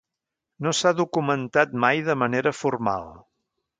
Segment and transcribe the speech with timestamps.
[0.67, 3.07] No s'ha documentat mai de manera formal.